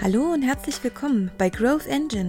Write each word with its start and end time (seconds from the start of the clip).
Hallo 0.00 0.32
und 0.32 0.42
herzlich 0.42 0.84
willkommen 0.84 1.28
bei 1.38 1.50
Growth 1.50 1.88
Engine. 1.88 2.28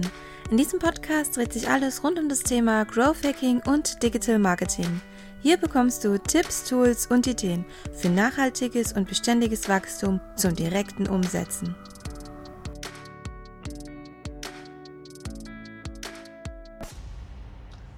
In 0.50 0.56
diesem 0.56 0.80
Podcast 0.80 1.36
dreht 1.36 1.52
sich 1.52 1.68
alles 1.68 2.02
rund 2.02 2.18
um 2.18 2.28
das 2.28 2.40
Thema 2.40 2.84
Growth 2.84 3.24
Hacking 3.24 3.62
und 3.64 4.02
Digital 4.02 4.40
Marketing. 4.40 5.00
Hier 5.40 5.56
bekommst 5.56 6.02
du 6.02 6.18
Tipps, 6.18 6.68
Tools 6.68 7.06
und 7.06 7.28
Ideen 7.28 7.64
für 7.92 8.08
nachhaltiges 8.08 8.92
und 8.92 9.08
beständiges 9.08 9.68
Wachstum 9.68 10.20
zum 10.34 10.56
direkten 10.56 11.06
Umsetzen. 11.06 11.76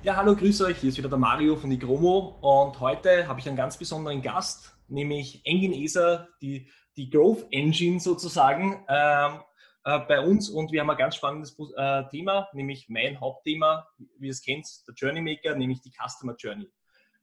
Ja, 0.03 0.17
hallo, 0.17 0.37
grüße 0.37 0.67
euch. 0.67 0.77
Hier 0.77 0.91
ist 0.91 0.99
wieder 0.99 1.09
der 1.09 1.19
Mario 1.19 1.57
von 1.57 1.73
Igromo 1.73 2.37
und 2.43 2.79
heute 2.79 3.27
habe 3.27 3.41
ich 3.41 3.49
einen 3.49 3.57
ganz 3.57 3.79
besonderen 3.79 4.21
Gast, 4.21 4.77
nämlich 4.89 5.41
Engin 5.47 5.73
Eser, 5.73 6.29
die, 6.43 6.69
die 6.99 7.09
Growth 7.09 7.47
Engine 7.51 8.01
sozusagen. 8.01 8.85
Ähm, 8.87 9.41
äh, 9.85 9.99
bei 10.01 10.21
uns 10.21 10.49
und 10.49 10.73
wir 10.73 10.81
haben 10.81 10.91
ein 10.91 10.97
ganz 10.97 11.17
spannendes 11.17 11.57
äh, 11.77 12.05
Thema, 12.11 12.49
nämlich 12.53 12.89
mein 12.89 13.21
Hauptthema, 13.21 13.89
wie 14.19 14.27
ihr 14.27 14.33
es 14.33 14.43
kennt, 14.43 14.67
der 14.87 14.95
Journeymaker, 14.95 15.55
nämlich 15.57 15.81
die 15.81 15.93
Customer 15.93 16.35
Journey. 16.37 16.71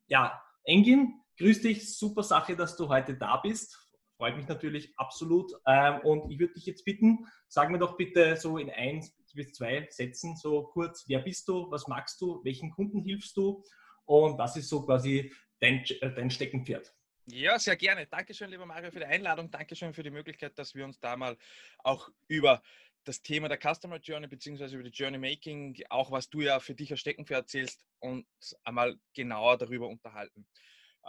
Ja, 0.08 0.42
Engin, 0.64 1.22
grüß 1.38 1.62
dich, 1.62 1.98
super 1.98 2.24
Sache, 2.24 2.56
dass 2.56 2.76
du 2.76 2.90
heute 2.90 3.16
da 3.16 3.38
bist. 3.38 3.78
Freut 4.18 4.36
mich 4.36 4.48
natürlich 4.48 4.94
absolut. 4.98 5.52
Ähm, 5.66 6.00
und 6.04 6.30
ich 6.30 6.40
würde 6.40 6.54
dich 6.54 6.66
jetzt 6.66 6.84
bitten, 6.84 7.26
sag 7.48 7.70
mir 7.72 7.80
doch 7.80 7.96
bitte 7.96 8.36
so 8.36 8.58
in 8.58 8.70
ein 8.70 9.08
bis 9.34 9.54
zwei 9.54 9.88
Sätzen 9.90 10.36
so 10.36 10.64
kurz, 10.64 11.06
wer 11.08 11.20
bist 11.20 11.48
du, 11.48 11.72
was 11.72 11.88
magst 11.88 12.20
du, 12.20 12.44
welchen 12.44 12.72
Kunden 12.72 13.02
hilfst 13.02 13.38
du 13.38 13.64
und 14.06 14.38
was 14.38 14.58
ist 14.58 14.70
so 14.70 14.86
quasi 14.86 15.32
dein, 15.60 15.86
äh, 16.02 16.14
dein 16.14 16.30
Steckenpferd? 16.30 16.94
Ja, 17.32 17.60
sehr 17.60 17.76
gerne. 17.76 18.08
Dankeschön, 18.08 18.50
lieber 18.50 18.66
Mario, 18.66 18.90
für 18.92 19.00
die 19.00 19.06
Einladung. 19.06 19.52
Dankeschön 19.52 19.94
für 19.94 20.02
die 20.02 20.10
Möglichkeit, 20.10 20.58
dass 20.58 20.74
wir 20.74 20.84
uns 20.84 21.00
da 21.00 21.16
mal 21.16 21.38
auch 21.80 22.10
über 22.28 22.64
das 23.04 23.22
Thema 23.22 23.48
der 23.48 23.60
Customer 23.60 23.98
Journey 23.98 24.28
beziehungsweise 24.28 24.76
über 24.76 24.84
die 24.84 24.96
Journey 24.96 25.20
Making, 25.20 25.80
auch 25.90 26.12
was 26.12 26.30
du 26.30 26.42
ja 26.42 26.60
für 26.60 26.74
dich 26.74 26.92
als 26.92 27.02
Steckenpferd 27.02 27.42
erzählst, 27.42 27.86
und 28.00 28.26
einmal 28.64 28.98
genauer 29.14 29.58
darüber 29.58 29.88
unterhalten. 29.88 30.48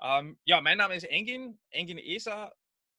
Ähm, 0.02 0.38
ja, 0.44 0.60
mein 0.60 0.78
Name 0.78 0.94
ist 0.94 1.04
Engin, 1.04 1.58
Engin 1.70 1.98
ESA, 1.98 2.52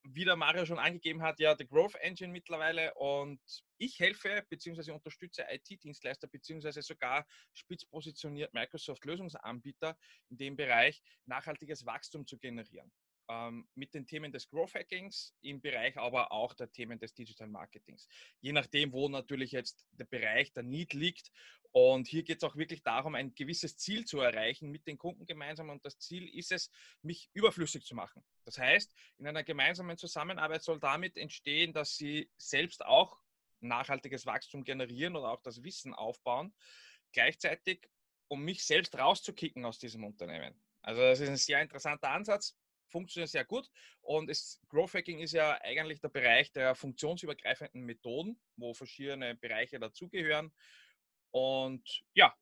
wie 0.03 0.25
der 0.25 0.35
Mario 0.35 0.65
schon 0.65 0.79
angegeben 0.79 1.21
hat, 1.21 1.39
ja, 1.39 1.55
The 1.55 1.67
Growth 1.67 1.95
Engine 1.95 2.31
mittlerweile 2.31 2.93
und 2.95 3.39
ich 3.77 3.99
helfe 3.99 4.43
bzw. 4.49 4.91
unterstütze 4.91 5.45
IT-Dienstleister 5.47 6.27
bzw. 6.27 6.81
sogar 6.81 7.27
spitz 7.53 7.85
positioniert 7.85 8.53
Microsoft-Lösungsanbieter 8.53 9.95
in 10.29 10.37
dem 10.37 10.55
Bereich, 10.55 11.03
nachhaltiges 11.25 11.85
Wachstum 11.85 12.25
zu 12.25 12.39
generieren 12.39 12.91
ähm, 13.31 13.65
mit 13.75 13.93
den 13.93 14.05
Themen 14.05 14.31
des 14.31 14.49
Growth 14.49 14.73
Hackings, 14.73 15.33
im 15.41 15.61
Bereich 15.61 15.97
aber 15.97 16.31
auch 16.31 16.53
der 16.53 16.69
Themen 16.69 16.99
des 16.99 17.13
Digital 17.13 17.47
Marketings. 17.47 18.07
Je 18.41 18.51
nachdem, 18.51 18.91
wo 18.91 19.07
natürlich 19.07 19.51
jetzt 19.51 19.85
der 19.91 20.05
Bereich 20.05 20.51
der 20.51 20.63
Need 20.63 20.93
liegt. 20.93 21.31
Und 21.71 22.07
hier 22.07 22.23
geht 22.23 22.37
es 22.37 22.43
auch 22.43 22.57
wirklich 22.57 22.83
darum, 22.83 23.15
ein 23.15 23.33
gewisses 23.33 23.77
Ziel 23.77 24.03
zu 24.03 24.19
erreichen 24.19 24.69
mit 24.69 24.85
den 24.85 24.97
Kunden 24.97 25.25
gemeinsam. 25.25 25.69
Und 25.69 25.85
das 25.85 25.97
Ziel 25.97 26.27
ist 26.27 26.51
es, 26.51 26.69
mich 27.01 27.29
überflüssig 27.31 27.85
zu 27.85 27.95
machen. 27.95 28.21
Das 28.43 28.57
heißt, 28.57 28.93
in 29.19 29.27
einer 29.27 29.43
gemeinsamen 29.43 29.97
Zusammenarbeit 29.97 30.63
soll 30.63 30.81
damit 30.81 31.15
entstehen, 31.15 31.71
dass 31.71 31.95
sie 31.95 32.29
selbst 32.35 32.83
auch 32.83 33.17
nachhaltiges 33.61 34.25
Wachstum 34.25 34.65
generieren 34.65 35.15
oder 35.15 35.29
auch 35.29 35.41
das 35.41 35.63
Wissen 35.63 35.93
aufbauen. 35.93 36.53
Gleichzeitig, 37.13 37.87
um 38.27 38.43
mich 38.43 38.65
selbst 38.65 38.97
rauszukicken 38.97 39.63
aus 39.63 39.79
diesem 39.79 40.03
Unternehmen. 40.03 40.61
Also 40.81 41.01
das 41.01 41.21
ist 41.21 41.29
ein 41.29 41.37
sehr 41.37 41.61
interessanter 41.61 42.09
Ansatz 42.09 42.57
funktioniert 42.91 43.29
sehr 43.29 43.45
gut. 43.45 43.69
Und 44.01 44.29
es, 44.29 44.59
Growth 44.69 44.93
Hacking 44.93 45.19
ist 45.19 45.33
ja 45.33 45.59
eigentlich 45.61 46.01
der 46.01 46.09
Bereich 46.09 46.51
der 46.51 46.75
funktionsübergreifenden 46.75 47.83
Methoden, 47.83 48.39
wo 48.57 48.73
verschiedene 48.73 49.35
Bereiche 49.35 49.79
dazugehören. 49.79 50.53
Und 51.31 52.03
ja, 52.13 52.35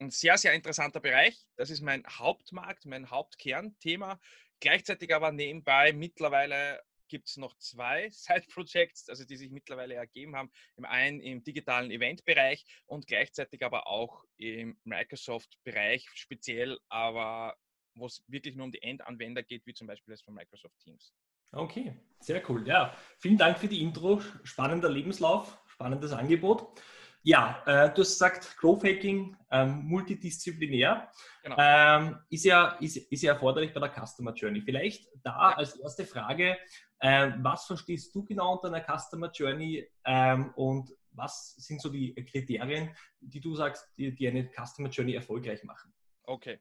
ein 0.00 0.10
sehr, 0.10 0.36
sehr 0.36 0.52
interessanter 0.52 1.00
Bereich. 1.00 1.38
Das 1.56 1.70
ist 1.70 1.80
mein 1.80 2.04
Hauptmarkt, 2.06 2.84
mein 2.84 3.10
Hauptkernthema. 3.10 4.20
Gleichzeitig 4.60 5.14
aber 5.14 5.32
nebenbei 5.32 5.92
mittlerweile 5.92 6.82
gibt 7.08 7.28
es 7.28 7.36
noch 7.36 7.56
zwei 7.58 8.10
Side-Projects, 8.12 9.08
also 9.08 9.24
die 9.24 9.36
sich 9.36 9.50
mittlerweile 9.50 9.94
ergeben 9.94 10.34
haben. 10.34 10.50
Im 10.76 10.84
einen 10.84 11.20
im 11.20 11.44
digitalen 11.44 11.90
Event-Bereich 11.90 12.64
und 12.86 13.06
gleichzeitig 13.06 13.62
aber 13.64 13.86
auch 13.86 14.24
im 14.38 14.78
Microsoft-Bereich, 14.84 16.08
speziell 16.14 16.78
aber 16.88 17.56
wo 17.94 18.06
es 18.06 18.22
wirklich 18.28 18.56
nur 18.56 18.66
um 18.66 18.72
die 18.72 18.82
Endanwender 18.82 19.42
geht, 19.42 19.66
wie 19.66 19.74
zum 19.74 19.86
Beispiel 19.86 20.12
das 20.12 20.22
von 20.22 20.34
Microsoft 20.34 20.78
Teams. 20.78 21.12
Okay, 21.52 21.94
sehr 22.20 22.42
cool. 22.48 22.66
Ja, 22.66 22.96
vielen 23.18 23.36
Dank 23.36 23.58
für 23.58 23.68
die 23.68 23.82
Intro. 23.82 24.20
Spannender 24.42 24.88
Lebenslauf, 24.88 25.62
spannendes 25.66 26.12
Angebot. 26.12 26.80
Ja, 27.24 27.62
äh, 27.66 27.94
du 27.94 28.00
hast 28.00 28.14
gesagt, 28.14 28.56
Growth 28.56 28.82
Hacking, 28.82 29.36
ähm, 29.50 29.84
multidisziplinär, 29.84 31.08
genau. 31.44 31.56
ähm, 31.58 32.18
ist, 32.30 32.44
ja, 32.44 32.70
ist, 32.80 32.96
ist 32.96 33.22
ja 33.22 33.34
erforderlich 33.34 33.72
bei 33.72 33.78
der 33.78 33.90
Customer 33.90 34.32
Journey. 34.32 34.60
Vielleicht 34.60 35.08
da 35.22 35.30
ja. 35.30 35.56
als 35.56 35.76
erste 35.76 36.04
Frage, 36.04 36.58
äh, 36.98 37.30
was 37.38 37.66
verstehst 37.66 38.12
du 38.14 38.24
genau 38.24 38.54
unter 38.54 38.74
einer 38.74 38.84
Customer 38.84 39.30
Journey 39.30 39.86
ähm, 40.04 40.52
und 40.56 40.90
was 41.12 41.54
sind 41.56 41.80
so 41.80 41.90
die 41.90 42.14
Kriterien, 42.14 42.96
die 43.20 43.40
du 43.40 43.54
sagst, 43.54 43.86
die, 43.96 44.12
die 44.12 44.26
eine 44.26 44.50
Customer 44.50 44.88
Journey 44.88 45.14
erfolgreich 45.14 45.62
machen? 45.62 45.92
Okay. 46.24 46.58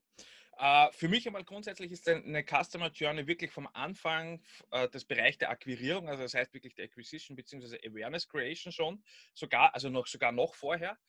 Uh, 0.59 0.91
für 0.91 1.07
mich 1.07 1.25
einmal 1.25 1.43
grundsätzlich 1.43 1.91
ist 1.91 2.07
eine 2.07 2.43
Customer 2.43 2.91
Journey 2.91 3.25
wirklich 3.25 3.51
vom 3.51 3.67
Anfang 3.73 4.43
des 4.93 5.05
Bereich 5.05 5.37
der 5.37 5.49
Akquirierung, 5.49 6.07
also 6.07 6.21
das 6.21 6.33
heißt 6.33 6.53
wirklich 6.53 6.75
der 6.75 6.85
Acquisition 6.85 7.35
bzw. 7.35 7.79
Awareness 7.87 8.27
Creation 8.27 8.71
schon, 8.71 9.03
sogar, 9.33 9.73
also 9.73 9.89
noch, 9.89 10.07
sogar 10.07 10.31
noch 10.31 10.53
vorher, 10.53 10.99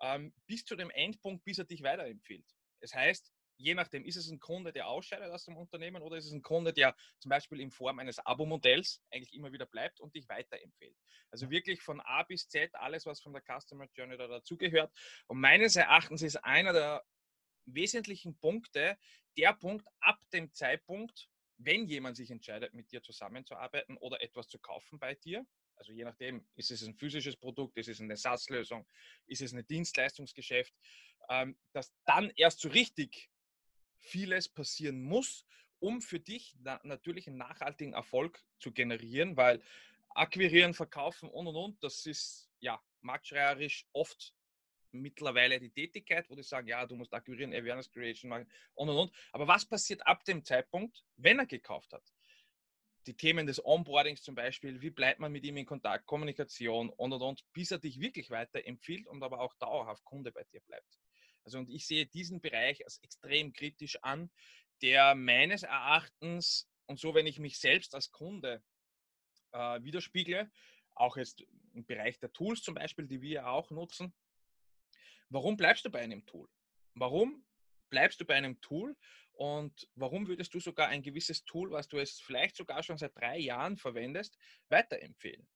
ähm, 0.00 0.34
bis 0.46 0.64
zu 0.64 0.76
dem 0.76 0.90
Endpunkt, 0.90 1.44
bis 1.44 1.58
er 1.58 1.64
dich 1.64 1.82
weiterempfiehlt. 1.82 2.46
Das 2.80 2.94
heißt, 2.94 3.32
je 3.58 3.74
nachdem, 3.74 4.04
ist 4.04 4.16
es 4.16 4.30
ein 4.30 4.38
Kunde, 4.38 4.72
der 4.72 4.86
ausscheidet 4.86 5.30
aus 5.30 5.44
dem 5.44 5.56
Unternehmen 5.56 6.02
oder 6.02 6.16
ist 6.16 6.26
es 6.26 6.32
ein 6.32 6.42
Kunde, 6.42 6.72
der 6.72 6.94
zum 7.18 7.28
Beispiel 7.28 7.60
in 7.60 7.70
Form 7.70 7.98
eines 7.98 8.18
Abo-Modells 8.20 9.02
eigentlich 9.10 9.34
immer 9.34 9.52
wieder 9.52 9.66
bleibt 9.66 10.00
und 10.00 10.14
dich 10.14 10.28
weiterempfiehlt. 10.28 10.96
Also 11.30 11.50
wirklich 11.50 11.82
von 11.82 12.00
A 12.00 12.22
bis 12.22 12.48
Z 12.48 12.74
alles, 12.74 13.04
was 13.04 13.20
von 13.20 13.32
der 13.32 13.42
Customer 13.42 13.86
Journey 13.92 14.16
da 14.16 14.28
dazugehört. 14.28 14.92
Und 15.26 15.40
meines 15.40 15.76
Erachtens 15.76 16.22
ist 16.22 16.36
einer 16.36 16.72
der 16.72 17.04
wesentlichen 17.74 18.38
Punkte 18.38 18.98
der 19.36 19.52
Punkt 19.54 19.86
ab 20.00 20.20
dem 20.32 20.52
Zeitpunkt, 20.52 21.28
wenn 21.58 21.86
jemand 21.86 22.16
sich 22.16 22.30
entscheidet, 22.30 22.74
mit 22.74 22.90
dir 22.92 23.02
zusammenzuarbeiten 23.02 23.96
oder 23.96 24.22
etwas 24.22 24.48
zu 24.48 24.58
kaufen 24.58 24.98
bei 24.98 25.14
dir. 25.14 25.46
Also 25.76 25.92
je 25.92 26.04
nachdem, 26.04 26.46
ist 26.56 26.70
es 26.70 26.82
ein 26.82 26.94
physisches 26.94 27.36
Produkt, 27.36 27.76
ist 27.76 27.88
es 27.88 28.00
eine 28.00 28.16
Satzlösung, 28.16 28.86
ist 29.26 29.42
es 29.42 29.52
ein 29.52 29.66
Dienstleistungsgeschäft, 29.66 30.74
ähm, 31.28 31.56
dass 31.72 31.92
dann 32.04 32.32
erst 32.36 32.60
so 32.60 32.68
richtig 32.68 33.30
vieles 33.98 34.48
passieren 34.48 35.02
muss, 35.02 35.44
um 35.80 36.00
für 36.00 36.18
dich 36.18 36.56
natürlich 36.82 37.28
einen 37.28 37.36
nachhaltigen 37.36 37.92
Erfolg 37.92 38.42
zu 38.58 38.72
generieren, 38.72 39.36
weil 39.36 39.62
akquirieren, 40.10 40.74
verkaufen 40.74 41.28
und 41.28 41.46
und 41.46 41.56
und, 41.56 41.84
das 41.84 42.06
ist 42.06 42.50
ja 42.58 42.82
marktschreierisch 43.00 43.86
oft 43.92 44.34
mittlerweile 44.92 45.58
die 45.58 45.70
Tätigkeit, 45.70 46.28
wo 46.30 46.34
die 46.34 46.42
sagen, 46.42 46.68
ja, 46.68 46.86
du 46.86 46.96
musst 46.96 47.12
akquirieren, 47.12 47.52
Awareness 47.52 47.90
Creation 47.90 48.28
machen 48.28 48.50
und 48.74 48.88
und 48.88 48.96
und. 48.96 49.12
Aber 49.32 49.46
was 49.46 49.66
passiert 49.66 50.06
ab 50.06 50.24
dem 50.24 50.44
Zeitpunkt, 50.44 51.04
wenn 51.16 51.38
er 51.38 51.46
gekauft 51.46 51.92
hat? 51.92 52.04
Die 53.06 53.16
Themen 53.16 53.46
des 53.46 53.64
Onboardings 53.64 54.22
zum 54.22 54.34
Beispiel, 54.34 54.80
wie 54.82 54.90
bleibt 54.90 55.20
man 55.20 55.32
mit 55.32 55.44
ihm 55.44 55.56
in 55.56 55.64
Kontakt, 55.66 56.06
Kommunikation 56.06 56.90
und 56.90 57.12
und 57.12 57.22
und, 57.22 57.44
bis 57.52 57.70
er 57.70 57.78
dich 57.78 58.00
wirklich 58.00 58.30
weiterempfiehlt 58.30 59.06
und 59.06 59.22
aber 59.22 59.40
auch 59.40 59.54
dauerhaft 59.54 60.04
Kunde 60.04 60.32
bei 60.32 60.44
dir 60.44 60.60
bleibt. 60.60 60.98
Also 61.44 61.58
und 61.58 61.70
ich 61.70 61.86
sehe 61.86 62.06
diesen 62.06 62.40
Bereich 62.40 62.84
als 62.84 62.98
extrem 62.98 63.52
kritisch 63.52 63.98
an, 64.02 64.30
der 64.82 65.14
meines 65.14 65.62
Erachtens 65.62 66.68
und 66.86 66.98
so, 66.98 67.14
wenn 67.14 67.26
ich 67.26 67.38
mich 67.38 67.58
selbst 67.58 67.94
als 67.94 68.10
Kunde 68.10 68.62
äh, 69.52 69.82
widerspiegle, 69.82 70.50
auch 70.94 71.16
jetzt 71.16 71.44
im 71.74 71.86
Bereich 71.86 72.18
der 72.18 72.32
Tools 72.32 72.62
zum 72.62 72.74
Beispiel, 72.74 73.06
die 73.06 73.20
wir 73.20 73.48
auch 73.48 73.70
nutzen, 73.70 74.12
Warum 75.30 75.56
bleibst 75.56 75.84
du 75.84 75.90
bei 75.90 76.00
einem 76.00 76.24
Tool? 76.26 76.48
Warum 76.94 77.44
bleibst 77.90 78.20
du 78.20 78.24
bei 78.24 78.34
einem 78.34 78.60
Tool 78.60 78.96
und 79.32 79.88
warum 79.94 80.26
würdest 80.26 80.52
du 80.54 80.60
sogar 80.60 80.88
ein 80.88 81.02
gewisses 81.02 81.44
Tool, 81.44 81.70
was 81.70 81.88
du 81.88 81.98
es 81.98 82.20
vielleicht 82.20 82.56
sogar 82.56 82.82
schon 82.82 82.98
seit 82.98 83.16
drei 83.16 83.38
Jahren 83.38 83.76
verwendest, 83.76 84.36
weiterempfehlen? 84.68 85.46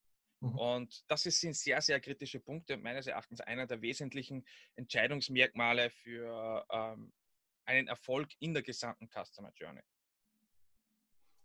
Mhm. 0.40 0.58
Und 0.58 1.04
das 1.08 1.22
sind 1.22 1.56
sehr, 1.56 1.80
sehr 1.80 2.00
kritische 2.00 2.40
Punkte 2.40 2.76
meines 2.76 3.06
Erachtens 3.06 3.40
einer 3.40 3.66
der 3.66 3.80
wesentlichen 3.80 4.44
Entscheidungsmerkmale 4.76 5.90
für 5.90 6.66
ähm, 6.70 7.12
einen 7.64 7.88
Erfolg 7.88 8.30
in 8.40 8.54
der 8.54 8.62
gesamten 8.62 9.08
Customer 9.08 9.52
Journey. 9.54 9.82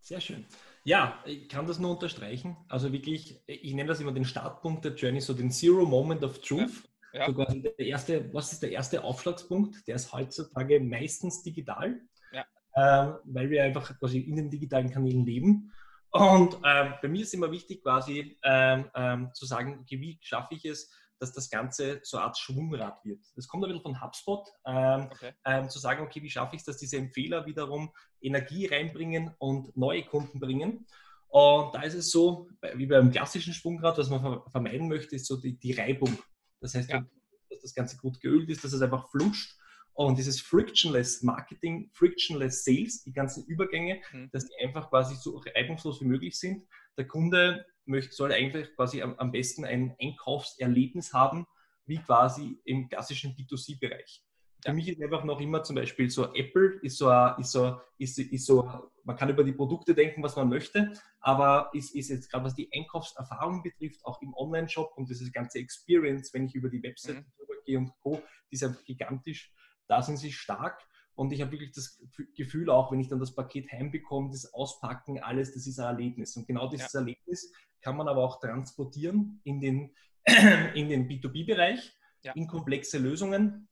Sehr 0.02 0.22
schön. 0.22 0.46
Ja, 0.84 1.22
ich 1.26 1.50
kann 1.50 1.68
das 1.68 1.80
nur 1.80 1.92
unterstreichen. 1.92 2.56
Also 2.70 2.94
wirklich, 2.94 3.42
ich 3.46 3.74
nenne 3.74 3.90
das 3.90 4.00
immer 4.00 4.14
den 4.14 4.26
Startpunkt 4.26 4.86
der 4.86 4.96
Journey, 4.96 5.22
so 5.22 5.34
den 5.34 5.52
Zero 5.52 5.86
Moment 5.86 6.24
of 6.24 6.40
Truth. 6.42 6.84
Ja. 6.84 6.90
Ja. 7.14 7.26
So 7.26 7.44
der 7.44 7.80
erste, 7.80 8.34
was 8.34 8.52
ist 8.52 8.64
der 8.64 8.72
erste 8.72 9.04
Aufschlagspunkt? 9.04 9.88
Der 9.88 9.96
ist 9.96 10.12
heutzutage 10.14 10.80
meistens 10.80 11.42
digital, 11.42 12.02
ja. 12.32 12.46
ähm, 12.76 13.16
weil 13.26 13.50
wir 13.50 13.64
einfach 13.64 13.98
quasi 13.98 14.20
in 14.20 14.36
den 14.36 14.50
digitalen 14.50 14.90
Kanälen 14.90 15.26
leben. 15.26 15.72
Und 16.12 16.56
ähm, 16.66 16.94
bei 17.02 17.08
mir 17.08 17.22
ist 17.22 17.34
immer 17.34 17.52
wichtig, 17.52 17.84
quasi 17.84 18.38
ähm, 18.44 18.90
ähm, 18.96 19.30
zu 19.34 19.46
sagen, 19.46 19.80
okay, 19.82 20.00
wie 20.00 20.18
schaffe 20.22 20.56
ich 20.56 20.66
es, 20.66 20.92
dass 21.20 21.34
das 21.34 21.50
Ganze 21.50 22.00
so 22.04 22.18
eine 22.18 22.28
Art 22.28 22.38
Schwungrad 22.38 23.04
wird. 23.04 23.26
Das 23.36 23.48
kommt 23.48 23.64
ein 23.64 23.70
bisschen 23.70 23.84
von 23.84 24.02
HubSpot, 24.02 24.48
ähm, 24.66 25.10
okay. 25.12 25.34
ähm, 25.46 25.70
zu 25.70 25.80
sagen, 25.80 26.04
okay, 26.04 26.22
wie 26.22 26.30
schaffe 26.30 26.56
ich 26.56 26.62
es, 26.62 26.66
dass 26.66 26.78
diese 26.78 26.98
Empfehler 26.98 27.46
wiederum 27.46 27.92
Energie 28.22 28.68
reinbringen 28.68 29.34
und 29.40 29.76
neue 29.76 30.04
Kunden 30.04 30.40
bringen. 30.40 30.86
Und 31.30 31.76
da 31.76 31.82
ist 31.82 31.96
es 31.96 32.12
so, 32.12 32.48
wie 32.76 32.86
beim 32.86 33.12
klassischen 33.12 33.54
Schwungrad, 33.54 33.98
was 33.98 34.10
man 34.10 34.42
vermeiden 34.50 34.88
möchte, 34.88 35.16
ist 35.16 35.26
so 35.26 35.38
die, 35.38 35.58
die 35.58 35.74
Reibung. 35.74 36.18
Das 36.60 36.76
heißt, 36.76 36.90
ja. 36.90 37.06
dass 37.50 37.62
das 37.62 37.74
Ganze 37.74 37.98
gut 37.98 38.20
geölt 38.20 38.50
ist, 38.50 38.64
dass 38.64 38.74
es 38.74 38.82
einfach 38.82 39.10
flutscht. 39.10 39.58
Und 39.94 40.18
dieses 40.18 40.40
frictionless 40.40 41.24
Marketing, 41.24 41.90
frictionless 41.92 42.64
Sales, 42.64 43.02
die 43.04 43.14
ganzen 43.14 43.46
Übergänge, 43.46 44.00
mhm. 44.12 44.30
dass 44.32 44.48
die 44.48 44.54
einfach 44.64 44.90
quasi 44.90 45.16
so 45.16 45.42
reibungslos 45.56 46.02
wie 46.02 46.06
möglich 46.06 46.38
sind. 46.38 46.68
Der 46.98 47.08
Kunde 47.08 47.66
möchte, 47.86 48.14
soll 48.14 48.32
eigentlich 48.32 48.76
quasi 48.76 49.02
am, 49.02 49.16
am 49.18 49.32
besten 49.32 49.66
ein 49.66 49.96
Einkaufserlebnis 50.00 51.14
haben, 51.14 51.48
wie 51.88 51.98
quasi 51.98 52.60
im 52.66 52.90
klassischen 52.90 53.36
B2C-Bereich. 53.36 54.24
Für 54.66 54.74
mich 54.74 54.88
ist 54.90 55.02
einfach 55.02 55.24
noch 55.24 55.40
immer 55.40 55.64
zum 55.64 55.76
Beispiel 55.76 56.10
so 56.10 56.34
Apple 56.34 56.80
ist 56.82 56.98
so, 56.98 57.12
ist 57.38 57.52
so, 57.52 57.80
ist, 57.98 58.18
ist 58.18 58.46
so, 58.46 58.90
man 59.04 59.16
kann 59.16 59.30
über 59.30 59.44
die 59.44 59.54
Produkte 59.54 59.94
denken, 59.94 60.24
was 60.24 60.36
man 60.36 60.50
möchte, 60.50 60.92
aber 61.20 61.70
ist, 61.74 61.96
ist 61.96 62.10
jetzt 62.10 62.32
gerade 62.32 62.46
was 62.46 62.56
die 62.56 62.70
Einkaufserfahrung 62.74 63.64
betrifft, 63.64 64.04
auch 64.06 64.22
im 64.22 64.34
Online-Shop 64.34 64.94
und 64.98 65.10
diese 65.10 65.32
ganze 65.32 65.60
Experience, 65.60 66.34
wenn 66.34 66.46
ich 66.46 66.56
über 66.56 66.70
die 66.70 66.82
Webseite 66.82 67.20
mhm. 67.20 67.26
drüber 67.38 67.54
gehe 67.66 67.78
und 67.78 67.92
Co., 68.02 68.22
die 68.52 68.56
ist 68.56 68.64
einfach 68.64 68.84
gigantisch. 68.84 69.54
Da 69.88 70.02
sind 70.02 70.18
sie 70.18 70.32
stark 70.32 70.84
und 71.18 71.34
ich 71.34 71.42
habe 71.42 71.52
wirklich 71.52 71.72
das 71.72 72.00
Gefühl 72.36 72.70
auch, 72.70 72.92
wenn 72.92 73.00
ich 73.00 73.08
dann 73.08 73.20
das 73.20 73.34
Paket 73.34 73.72
heimbekomme, 73.72 74.30
das 74.30 74.54
Auspacken, 74.54 75.20
alles, 75.20 75.52
das 75.54 75.66
ist 75.66 75.80
ein 75.80 75.88
Erlebnis. 75.88 76.38
Und 76.38 76.48
genau 76.48 76.70
dieses 76.70 76.94
ja. 76.94 77.00
Erlebnis 77.00 77.52
kann 77.82 77.98
man 77.98 78.08
aber 78.08 78.24
auch 78.24 78.40
transportieren 78.40 79.42
in 79.44 79.60
den, 79.60 79.96
in 80.76 80.90
den 80.90 81.10
B2B-Bereich, 81.10 81.92
ja. 82.22 82.34
in 82.34 82.48
komplexe 82.48 83.00
Lösungen, 83.00 83.68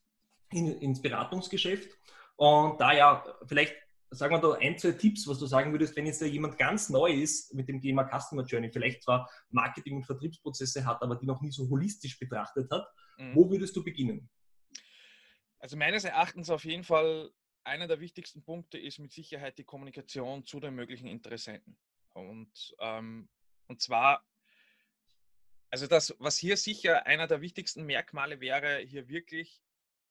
in, 0.52 0.80
ins 0.80 1.02
Beratungsgeschäft. 1.02 1.90
Und 2.36 2.80
da 2.80 2.94
ja, 2.94 3.24
vielleicht 3.48 3.76
sagen 4.10 4.34
wir 4.34 4.40
da 4.40 4.54
ein, 4.54 4.78
zwei 4.78 4.92
Tipps, 4.92 5.28
was 5.28 5.40
du 5.40 5.46
sagen 5.46 5.72
würdest, 5.72 5.96
wenn 5.96 6.06
jetzt 6.06 6.22
da 6.22 6.26
jemand 6.26 6.58
ganz 6.58 6.90
neu 6.90 7.12
ist 7.12 7.54
mit 7.54 7.68
dem 7.68 7.82
Thema 7.82 8.04
Customer 8.04 8.44
Journey, 8.44 8.72
vielleicht 8.72 9.04
zwar 9.04 9.30
Marketing- 9.50 9.98
und 9.98 10.06
Vertriebsprozesse 10.06 10.86
hat, 10.86 11.02
aber 11.02 11.16
die 11.16 11.26
noch 11.26 11.42
nie 11.42 11.52
so 11.52 11.70
holistisch 11.70 12.18
betrachtet 12.20 12.70
hat, 12.72 12.88
mhm. 13.18 13.36
wo 13.36 13.50
würdest 13.50 13.76
du 13.76 13.84
beginnen? 13.84 14.30
Also 15.60 15.78
meines 15.78 16.04
Erachtens 16.04 16.50
auf 16.50 16.64
jeden 16.66 16.84
Fall 16.84 17.32
einer 17.64 17.88
der 17.88 18.00
wichtigsten 18.00 18.44
Punkte 18.44 18.78
ist 18.78 19.00
mit 19.00 19.12
Sicherheit 19.12 19.58
die 19.58 19.64
Kommunikation 19.64 20.46
zu 20.46 20.60
den 20.60 20.76
möglichen 20.76 21.08
Interessenten. 21.08 21.78
Und, 22.14 22.76
ähm, 22.80 23.28
und 23.68 23.82
zwar, 23.82 24.24
also 25.72 25.88
das, 25.88 26.16
was 26.20 26.38
hier 26.38 26.58
sicher 26.58 27.06
einer 27.08 27.28
der 27.28 27.42
wichtigsten 27.42 27.84
Merkmale 27.86 28.40
wäre, 28.40 28.78
hier 28.80 29.10
wirklich 29.10 29.65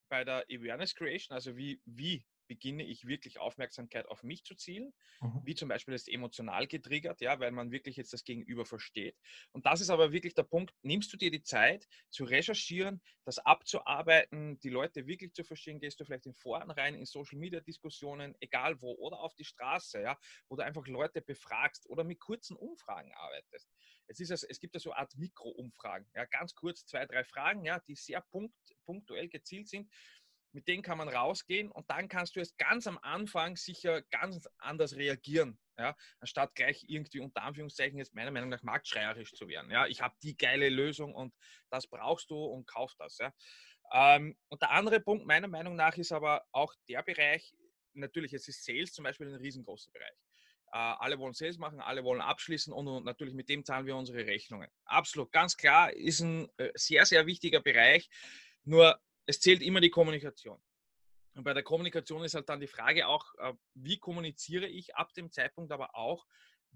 bei 0.09 0.25
der 0.25 0.45
Awareness 0.51 0.95
Creation, 0.95 1.35
also 1.35 1.57
wie, 1.57 1.81
wie 1.85 2.25
beginne 2.47 2.85
ich 2.85 3.07
wirklich 3.07 3.39
Aufmerksamkeit 3.39 4.07
auf 4.07 4.23
mich 4.23 4.45
zu 4.45 4.55
zielen, 4.55 4.93
mhm. 5.21 5.41
wie 5.45 5.55
zum 5.55 5.69
Beispiel 5.69 5.95
ist 5.95 6.09
emotional 6.09 6.67
getriggert, 6.67 7.21
ja, 7.21 7.39
weil 7.41 7.53
man 7.53 7.71
wirklich 7.71 7.97
jetzt 7.97 8.13
das 8.13 8.25
Gegenüber 8.25 8.65
versteht. 8.65 9.17
Und 9.53 9.67
das 9.67 9.81
ist 9.81 9.91
aber 9.91 10.13
wirklich 10.13 10.35
der 10.35 10.43
Punkt, 10.43 10.75
nimmst 10.83 11.13
du 11.13 11.17
dir 11.17 11.31
die 11.31 11.43
Zeit 11.43 11.87
zu 12.11 12.25
recherchieren, 12.25 13.03
das 13.25 13.39
abzuarbeiten, 13.39 14.59
die 14.61 14.71
Leute 14.71 15.07
wirklich 15.07 15.33
zu 15.33 15.45
verstehen, 15.45 15.81
gehst 15.81 16.01
du 16.01 16.05
vielleicht 16.05 16.27
in 16.27 16.35
Foren 16.35 16.71
rein, 16.71 16.95
in 16.95 17.07
Social 17.07 17.39
Media 17.39 17.61
Diskussionen, 17.61 18.35
egal 18.41 18.81
wo, 18.81 18.95
oder 18.95 19.21
auf 19.21 19.35
die 19.35 19.45
Straße, 19.45 20.01
ja, 20.03 20.19
wo 20.49 20.57
du 20.57 20.63
einfach 20.63 20.87
Leute 20.87 21.23
befragst 21.23 21.89
oder 21.89 22.05
mit 22.05 22.21
kurzen 22.21 22.57
Umfragen 22.57 23.13
arbeitest. 23.15 23.71
Es, 24.07 24.21
ist, 24.21 24.31
es 24.31 24.61
gibt 24.61 24.75
ja 24.75 24.81
so 24.81 24.93
eine 24.93 25.01
Art 25.01 25.17
Mikro-Umfragen, 25.17 26.07
ja, 26.15 26.25
ganz 26.27 26.55
kurz 26.55 26.85
zwei, 26.87 27.07
drei 27.07 27.25
Fragen, 27.25 27.65
ja, 27.65 27.81
die 27.81 27.95
sehr 27.95 28.21
punkt, 28.21 28.55
punktuell 28.85 29.29
gezielt 29.29 29.69
sind 29.69 29.91
mit 30.55 30.69
denen 30.69 30.83
kann 30.83 30.99
man 30.99 31.09
rausgehen 31.09 31.71
und 31.71 31.91
dann 31.91 32.09
kannst 32.09 32.37
du 32.37 32.41
es 32.41 32.57
ganz 32.57 32.87
am 32.87 32.99
Anfang 33.03 33.57
sicher 33.57 34.03
ganz 34.03 34.49
anders 34.59 34.95
reagieren, 34.95 35.59
ja, 35.77 35.97
anstatt 36.21 36.55
gleich 36.55 36.85
irgendwie 36.87 37.21
unter 37.21 37.43
Anführungszeichen 37.43 37.99
jetzt 37.99 38.15
meiner 38.15 38.31
Meinung 38.31 38.51
nach 38.51 38.63
marktschreierisch 38.63 39.35
zu 39.35 39.49
werden. 39.49 39.71
Ja, 39.71 39.87
ich 39.87 40.01
habe 40.01 40.15
die 40.23 40.37
geile 40.37 40.69
Lösung 40.69 41.15
und 41.15 41.35
das 41.71 41.89
brauchst 41.89 42.31
du 42.31 42.37
und 42.37 42.67
kauf 42.67 42.95
das. 42.99 43.19
Ja. 43.19 43.35
Ähm, 43.93 44.37
und 44.49 44.63
der 44.63 44.71
andere 44.71 45.01
Punkt 45.01 45.27
meiner 45.27 45.49
Meinung 45.49 45.75
nach 45.75 45.97
ist 45.97 46.13
aber 46.13 46.45
auch 46.53 46.73
der 46.89 47.03
Bereich, 47.03 47.53
natürlich, 47.93 48.33
es 48.33 48.47
ist 48.47 48.65
Sales 48.65 48.93
zum 48.93 49.03
Beispiel 49.03 49.29
ein 49.29 49.35
riesengroßer 49.35 49.91
Bereich. 49.93 50.17
Äh, 50.73 50.79
alle 50.79 51.19
wollen 51.19 51.35
Sales 51.35 51.59
machen, 51.59 51.81
alle 51.81 52.05
wollen 52.05 52.21
abschließen 52.21 52.73
und, 52.73 52.87
und, 52.87 53.05
natürlich 53.05 53.35
mit 53.35 53.49
dem 53.49 53.65
zahlen 53.65 53.87
wir 53.87 53.97
unsere 53.97 54.25
Rechnungen. 54.25 54.69
Absolut, 54.85 55.33
ganz 55.33 55.57
klar, 55.57 55.93
ist 55.93 56.21
ein 56.21 56.49
äh, 56.59 56.71
sehr, 56.75 57.07
sehr 57.07 57.27
wichtiger 57.27 57.61
Bereich. 57.61 58.09
Nur 58.65 59.01
es 59.27 59.41
zählt 59.41 59.63
immer 59.63 59.81
die 59.81 59.91
Kommunikation. 59.91 60.61
Und 61.35 61.45
bei 61.45 61.53
der 61.53 61.63
Kommunikation 61.63 62.23
ist 62.25 62.35
halt 62.35 62.49
dann 62.49 62.61
die 62.61 62.69
Frage 62.69 63.09
auch, 63.09 63.35
äh, 63.39 63.55
wie 63.75 63.99
kommuniziere 63.99 64.67
ich 64.67 64.95
ab 64.95 65.13
dem 65.15 65.31
Zeitpunkt 65.31 65.73
aber 65.73 65.97
auch, 65.97 66.27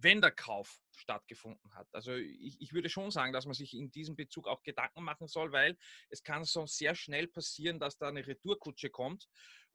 wenn 0.01 0.21
der 0.21 0.31
Kauf 0.31 0.81
stattgefunden 0.93 1.75
hat. 1.75 1.89
Also 1.93 2.13
ich, 2.15 2.61
ich, 2.61 2.73
würde 2.73 2.89
schon 2.89 3.11
sagen, 3.11 3.33
dass 3.33 3.47
man 3.47 3.55
sich 3.55 3.75
in 3.75 3.91
diesem 3.91 4.15
Bezug 4.15 4.47
auch 4.47 4.63
Gedanken 4.63 5.03
machen 5.03 5.27
soll, 5.27 5.53
weil 5.53 5.77
es 6.09 6.23
kann 6.23 6.45
so 6.45 6.67
sehr 6.67 6.95
schnell 6.95 7.27
passieren, 7.27 7.81
dass 7.81 7.99
da 7.99 8.09
eine 8.09 8.27
Retourkutsche 8.27 8.91
kommt 8.91 9.29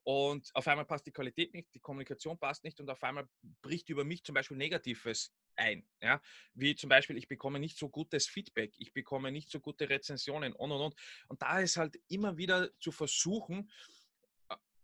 und 0.04 0.50
auf 0.54 0.68
einmal 0.68 0.86
passt 0.86 1.06
die 1.06 1.12
Qualität 1.12 1.54
nicht, 1.54 1.74
die 1.74 1.80
Kommunikation 1.80 2.38
passt 2.38 2.64
nicht 2.64 2.80
und 2.80 2.90
auf 2.90 3.04
einmal 3.04 3.28
bricht 3.62 3.90
über 3.90 4.04
mich 4.04 4.24
zum 4.24 4.36
Beispiel 4.36 4.58
Negatives 4.58 5.34
ein. 5.56 5.88
Ja? 6.02 6.22
Wie 6.54 6.76
zum 6.76 6.90
Beispiel, 6.90 7.18
ich 7.18 7.28
bekomme 7.28 7.60
nicht 7.60 7.78
so 7.78 7.90
gutes 7.90 8.28
Feedback, 8.28 8.74
ich 8.78 8.94
bekomme 8.94 9.32
nicht 9.32 9.50
so 9.50 9.60
gute 9.60 9.90
Rezensionen 9.90 10.54
und 10.54 10.72
und 10.72 10.82
und. 10.82 10.96
Und 11.28 11.42
da 11.42 11.60
ist 11.60 11.78
halt 11.78 12.00
immer 12.08 12.38
wieder 12.38 12.70
zu 12.80 12.92
versuchen, 12.92 13.72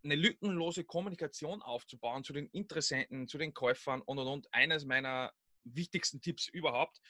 eine 0.02 0.14
lückenlose 0.14 0.84
Kommunikation 0.84 1.62
aufzubauen 1.62 2.24
zu 2.24 2.32
den 2.32 2.46
Interessenten, 2.48 3.28
zu 3.28 3.38
den 3.38 3.52
Käufern 3.52 4.00
und 4.02 4.18
und 4.18 4.26
und. 4.26 4.54
Eines 4.54 4.84
meiner 4.84 5.32
wichtigsten 5.64 6.20
Tipps 6.20 6.48
überhaupt. 6.48 7.00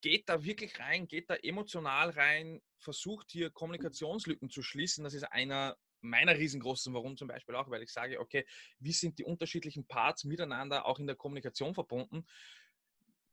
Geht 0.00 0.28
da 0.28 0.44
wirklich 0.44 0.78
rein, 0.78 1.08
geht 1.08 1.30
da 1.30 1.36
emotional 1.36 2.10
rein, 2.10 2.60
versucht 2.78 3.30
hier 3.30 3.50
Kommunikationslücken 3.50 4.50
zu 4.50 4.62
schließen. 4.62 5.04
Das 5.04 5.14
ist 5.14 5.24
einer 5.24 5.76
meiner 6.00 6.36
riesengroßen 6.36 6.92
Warum 6.94 7.16
zum 7.16 7.28
Beispiel 7.28 7.54
auch, 7.54 7.70
weil 7.70 7.82
ich 7.82 7.90
sage, 7.90 8.20
okay, 8.20 8.46
wie 8.78 8.92
sind 8.92 9.18
die 9.18 9.24
unterschiedlichen 9.24 9.86
Parts 9.86 10.24
miteinander 10.24 10.86
auch 10.86 10.98
in 10.98 11.06
der 11.06 11.16
Kommunikation 11.16 11.74
verbunden? 11.74 12.26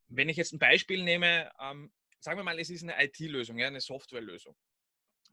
Wenn 0.07 0.29
ich 0.29 0.37
jetzt 0.37 0.53
ein 0.53 0.59
Beispiel 0.59 1.03
nehme, 1.03 1.51
ähm, 1.59 1.91
sagen 2.19 2.39
wir 2.39 2.43
mal, 2.43 2.59
es 2.59 2.69
ist 2.69 2.83
eine 2.83 3.03
IT-Lösung, 3.03 3.57
ja, 3.57 3.67
eine 3.67 3.81
Softwarelösung. 3.81 4.55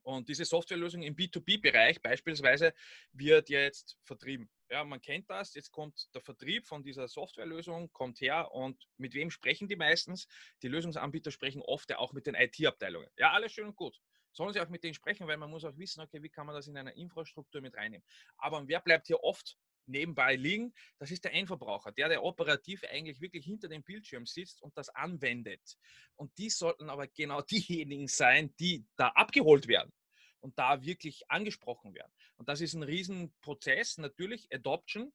Und 0.02 0.28
diese 0.28 0.44
Softwarelösung 0.44 1.02
im 1.02 1.14
B2B-Bereich 1.14 2.00
beispielsweise 2.00 2.72
wird 3.12 3.48
jetzt 3.50 3.98
vertrieben. 4.02 4.50
Ja, 4.70 4.84
man 4.84 5.00
kennt 5.00 5.28
das. 5.28 5.54
Jetzt 5.54 5.70
kommt 5.70 6.08
der 6.14 6.22
Vertrieb 6.22 6.66
von 6.66 6.82
dieser 6.82 7.06
Softwarelösung, 7.06 7.92
kommt 7.92 8.20
her 8.20 8.50
und 8.52 8.88
mit 8.96 9.14
wem 9.14 9.30
sprechen 9.30 9.68
die 9.68 9.76
meistens? 9.76 10.26
Die 10.62 10.68
Lösungsanbieter 10.68 11.30
sprechen 11.30 11.60
oft 11.62 11.90
ja 11.90 11.98
auch 11.98 12.12
mit 12.12 12.26
den 12.26 12.34
IT-Abteilungen. 12.34 13.10
Ja, 13.18 13.32
alles 13.32 13.52
schön 13.52 13.66
und 13.66 13.76
gut. 13.76 14.00
Sollen 14.32 14.52
sie 14.52 14.60
auch 14.60 14.68
mit 14.68 14.84
denen 14.84 14.94
sprechen, 14.94 15.26
weil 15.26 15.36
man 15.36 15.50
muss 15.50 15.64
auch 15.64 15.76
wissen, 15.76 16.00
okay, 16.00 16.22
wie 16.22 16.28
kann 16.28 16.46
man 16.46 16.54
das 16.54 16.68
in 16.68 16.76
einer 16.76 16.96
Infrastruktur 16.96 17.60
mit 17.60 17.76
reinnehmen. 17.76 18.06
Aber 18.38 18.66
wer 18.68 18.80
bleibt 18.80 19.08
hier 19.08 19.22
oft 19.22 19.58
nebenbei 19.86 20.36
liegen, 20.36 20.72
das 20.98 21.10
ist 21.10 21.24
der 21.24 21.34
Endverbraucher, 21.34 21.92
der, 21.92 22.08
der 22.08 22.22
operativ 22.22 22.82
eigentlich 22.84 23.20
wirklich 23.20 23.44
hinter 23.44 23.68
dem 23.68 23.82
Bildschirm 23.82 24.26
sitzt 24.26 24.62
und 24.62 24.76
das 24.76 24.88
anwendet. 24.90 25.78
Und 26.16 26.36
die 26.38 26.50
sollten 26.50 26.90
aber 26.90 27.06
genau 27.08 27.42
diejenigen 27.50 28.08
sein, 28.08 28.54
die 28.58 28.84
da 28.96 29.08
abgeholt 29.08 29.68
werden 29.68 29.92
und 30.40 30.58
da 30.58 30.82
wirklich 30.82 31.30
angesprochen 31.30 31.94
werden. 31.94 32.12
Und 32.36 32.48
das 32.48 32.60
ist 32.60 32.74
ein 32.74 32.82
Riesenprozess, 32.82 33.98
natürlich 33.98 34.48
Adoption. 34.52 35.12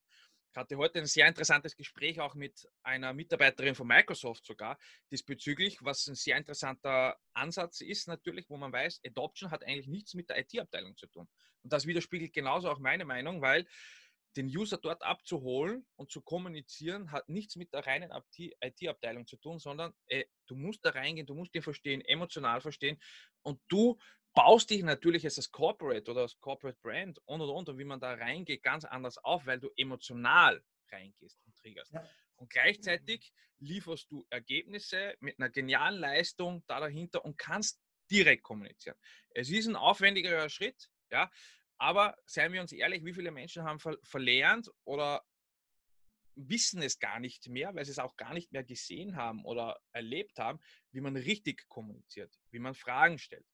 Ich 0.52 0.58
hatte 0.58 0.78
heute 0.78 1.00
ein 1.00 1.06
sehr 1.06 1.28
interessantes 1.28 1.76
Gespräch 1.76 2.22
auch 2.22 2.34
mit 2.34 2.66
einer 2.82 3.12
Mitarbeiterin 3.14 3.76
von 3.76 3.88
Microsoft 3.88 4.46
sogar 4.46 4.78
diesbezüglich, 5.12 5.80
was 5.82 6.08
ein 6.08 6.16
sehr 6.16 6.38
interessanter 6.38 7.18
Ansatz 7.34 7.82
ist 7.82 8.08
natürlich, 8.08 8.50
wo 8.50 8.56
man 8.56 8.72
weiß, 8.72 9.02
Adoption 9.06 9.52
hat 9.52 9.66
eigentlich 9.66 9.88
nichts 9.88 10.14
mit 10.14 10.30
der 10.30 10.40
IT-Abteilung 10.40 10.96
zu 10.96 11.08
tun. 11.08 11.28
Und 11.62 11.74
das 11.74 11.88
widerspiegelt 11.88 12.32
genauso 12.32 12.70
auch 12.70 12.80
meine 12.80 13.04
Meinung, 13.04 13.42
weil 13.42 13.68
den 14.36 14.48
User 14.48 14.78
dort 14.78 15.04
abzuholen 15.04 15.86
und 15.96 16.12
zu 16.12 16.22
kommunizieren, 16.22 17.12
hat 17.12 17.30
nichts 17.30 17.56
mit 17.56 17.74
der 17.74 17.86
reinen 17.86 18.12
IT-Abteilung 18.62 19.28
zu 19.28 19.38
tun, 19.38 19.60
sondern 19.60 19.94
ey, 20.08 20.30
du 20.48 20.56
musst 20.56 20.84
da 20.84 20.90
reingehen, 20.90 21.28
du 21.28 21.36
musst 21.36 21.54
dir 21.54 21.64
verstehen, 21.64 22.02
emotional 22.02 22.62
verstehen 22.62 23.00
und 23.42 23.62
du 23.68 23.98
baust 24.34 24.70
dich 24.70 24.84
natürlich 24.84 25.24
als 25.24 25.36
das 25.36 25.52
Corporate 25.52 26.12
oder 26.12 26.22
als 26.22 26.40
Corporate 26.40 26.78
Brand 26.82 27.20
und 27.26 27.42
und 27.42 27.50
und 27.50 27.70
und 27.70 27.78
wie 27.80 27.86
man 27.86 28.00
da 28.00 28.14
reingeht, 28.14 28.62
ganz 28.62 28.84
anders 28.84 29.18
auf, 29.18 29.46
weil 29.46 29.60
du 29.60 29.70
emotional 29.78 30.64
reingehst 30.92 31.40
und 31.46 31.56
triggerst. 31.56 31.94
Ja. 31.94 32.08
Und 32.36 32.50
gleichzeitig 32.50 33.34
lieferst 33.60 34.12
du 34.12 34.26
Ergebnisse 34.30 35.16
mit 35.22 35.40
einer 35.40 35.50
genialen 35.50 36.00
Leistung 36.00 36.64
da 36.68 36.82
dahinter 36.82 37.24
und 37.24 37.38
kannst 37.38 37.82
direkt 38.12 38.44
kommunizieren. 38.44 38.98
Es 39.30 39.50
ist 39.50 39.68
ein 39.68 39.78
aufwendigerer 39.78 40.50
Schritt, 40.50 40.90
ja, 41.10 41.32
aber 41.78 42.16
seien 42.26 42.54
wir 42.54 42.62
uns 42.62 42.72
ehrlich, 42.72 43.04
wie 43.04 43.14
viele 43.14 43.32
Menschen 43.32 43.64
haben 43.64 43.80
ver 43.80 43.98
verlernt 44.04 44.70
oder 44.84 45.24
wissen 46.36 46.82
es 46.82 47.00
gar 47.00 47.20
nicht 47.20 47.48
mehr, 47.48 47.74
weil 47.76 47.86
sie 47.86 47.92
es 47.92 48.00
auch 48.00 48.16
gar 48.18 48.34
nicht 48.34 48.52
mehr 48.52 48.64
gesehen 48.64 49.16
haben 49.16 49.46
oder 49.46 49.80
erlebt 49.94 50.38
haben, 50.38 50.60
wie 50.92 51.02
man 51.02 51.16
richtig 51.16 51.68
kommuniziert, 51.68 52.34
wie 52.52 52.60
man 52.60 52.76
Fragen 52.76 53.18
stellt. 53.18 53.46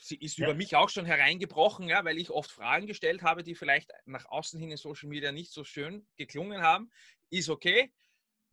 Sie 0.00 0.16
ist 0.16 0.38
ja. 0.38 0.46
über 0.46 0.54
mich 0.54 0.76
auch 0.76 0.90
schon 0.90 1.06
hereingebrochen, 1.06 1.88
ja, 1.88 2.04
weil 2.04 2.18
ich 2.18 2.30
oft 2.30 2.50
Fragen 2.50 2.86
gestellt 2.86 3.22
habe, 3.22 3.42
die 3.42 3.54
vielleicht 3.54 3.90
nach 4.04 4.26
außen 4.26 4.60
hin 4.60 4.70
in 4.70 4.76
Social 4.76 5.08
Media 5.08 5.32
nicht 5.32 5.52
so 5.52 5.64
schön 5.64 6.06
geklungen 6.16 6.62
haben. 6.62 6.90
Ist 7.30 7.48
okay, 7.48 7.92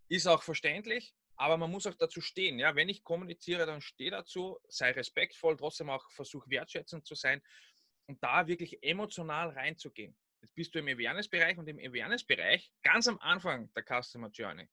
ist 0.07 0.27
auch 0.27 0.41
verständlich, 0.41 1.13
aber 1.35 1.57
man 1.57 1.69
muss 1.69 1.85
auch 1.85 1.93
dazu 1.95 2.21
stehen. 2.21 2.57
Ja? 2.57 2.75
Wenn 2.75 2.89
ich 2.89 3.03
kommuniziere, 3.03 3.65
dann 3.65 3.81
stehe 3.81 4.11
dazu, 4.11 4.57
sei 4.67 4.91
respektvoll, 4.91 5.55
trotzdem 5.57 5.89
auch 5.89 6.09
versuch 6.11 6.47
wertschätzend 6.49 7.05
zu 7.05 7.13
sein 7.13 7.41
und 8.07 8.21
da 8.24 8.47
wirklich 8.47 8.81
emotional 8.83 9.50
reinzugehen. 9.50 10.15
Jetzt 10.41 10.55
bist 10.55 10.75
du 10.75 10.79
im 10.79 10.88
Awareness-Bereich 10.88 11.57
und 11.57 11.67
im 11.67 11.79
Awareness-Bereich, 11.79 12.71
ganz 12.83 13.07
am 13.07 13.19
Anfang 13.19 13.71
der 13.74 13.83
Customer 13.83 14.29
Journey, 14.29 14.67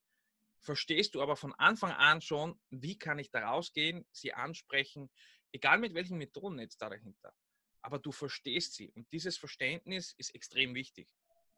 verstehst 0.60 1.14
du 1.14 1.22
aber 1.22 1.36
von 1.36 1.52
Anfang 1.54 1.92
an 1.92 2.20
schon, 2.20 2.58
wie 2.70 2.98
kann 2.98 3.18
ich 3.18 3.30
da 3.30 3.48
rausgehen, 3.48 4.04
sie 4.12 4.32
ansprechen, 4.32 5.10
egal 5.50 5.78
mit 5.78 5.94
welchen 5.94 6.18
Methoden 6.18 6.58
jetzt 6.58 6.80
da 6.80 6.88
dahinter. 6.88 7.32
Aber 7.80 7.98
du 7.98 8.12
verstehst 8.12 8.74
sie 8.74 8.90
und 8.90 9.10
dieses 9.12 9.36
Verständnis 9.36 10.12
ist 10.18 10.34
extrem 10.34 10.74
wichtig. 10.74 11.08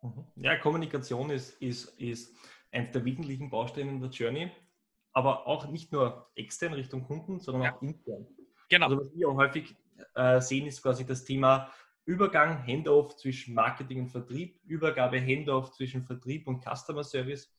Mhm. 0.02 0.26
Ja, 0.36 0.56
Kommunikation 0.58 1.30
ist, 1.30 1.60
ist, 1.60 1.88
ist 2.00 2.34
eines 2.70 2.92
der 2.92 3.04
wesentlichen 3.04 3.50
Bausteine 3.50 3.90
in 3.90 4.00
der 4.00 4.10
Journey, 4.10 4.50
aber 5.12 5.46
auch 5.46 5.66
nicht 5.68 5.92
nur 5.92 6.30
extern 6.34 6.72
Richtung 6.72 7.04
Kunden, 7.04 7.40
sondern 7.40 7.64
ja. 7.64 7.74
auch 7.74 7.82
intern. 7.82 8.26
Genau. 8.68 8.86
Also 8.86 9.00
was 9.00 9.14
wir 9.14 9.28
auch 9.28 9.36
häufig 9.36 9.76
äh, 10.14 10.40
sehen, 10.40 10.66
ist 10.66 10.82
quasi 10.82 11.04
das 11.04 11.24
Thema 11.24 11.70
Übergang, 12.06 12.66
Handoff 12.66 13.16
zwischen 13.16 13.54
Marketing 13.54 14.00
und 14.00 14.10
Vertrieb, 14.10 14.60
Übergabe, 14.66 15.20
Handoff 15.20 15.72
zwischen 15.72 16.04
Vertrieb 16.04 16.46
und 16.46 16.62
Customer 16.62 17.02
Service. 17.02 17.50